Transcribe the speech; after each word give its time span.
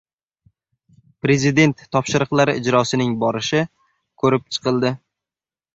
Prezident 1.25 1.83
topshiriqlari 1.97 2.57
ijrosining 2.63 3.15
borishi 3.27 3.65
ko‘rib 4.25 4.53
chiqildi 4.57 4.99